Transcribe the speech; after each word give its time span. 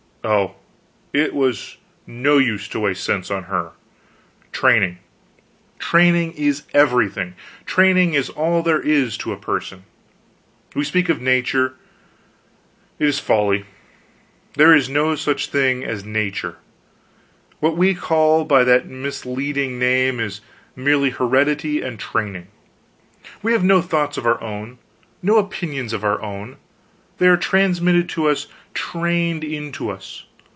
Oh, 0.23 0.53
it 1.13 1.33
was 1.33 1.77
no 2.05 2.37
use 2.37 2.67
to 2.67 2.79
waste 2.79 3.03
sense 3.03 3.31
on 3.31 3.45
her. 3.45 3.71
Training 4.51 4.99
training 5.79 6.33
is 6.33 6.61
everything; 6.75 7.33
training 7.65 8.13
is 8.13 8.29
all 8.29 8.61
there 8.61 8.79
is 8.79 9.17
to 9.17 9.33
a 9.33 9.37
person. 9.37 9.83
We 10.75 10.83
speak 10.83 11.09
of 11.09 11.19
nature; 11.21 11.73
it 12.99 13.07
is 13.07 13.17
folly; 13.17 13.65
there 14.53 14.75
is 14.75 14.87
no 14.89 15.15
such 15.15 15.47
thing 15.47 15.83
as 15.83 16.05
nature; 16.05 16.57
what 17.59 17.75
we 17.75 17.95
call 17.95 18.45
by 18.45 18.63
that 18.63 18.87
misleading 18.87 19.79
name 19.79 20.19
is 20.19 20.41
merely 20.75 21.09
heredity 21.09 21.81
and 21.81 21.99
training. 21.99 22.45
We 23.41 23.53
have 23.53 23.63
no 23.63 23.81
thoughts 23.81 24.19
of 24.19 24.27
our 24.27 24.39
own, 24.39 24.77
no 25.23 25.37
opinions 25.37 25.93
of 25.93 26.03
our 26.03 26.21
own; 26.21 26.57
they 27.17 27.27
are 27.27 27.37
transmitted 27.37 28.09
to 28.09 28.27
us, 28.27 28.47
trained 28.73 29.43
into 29.43 29.91
us. 29.91 30.25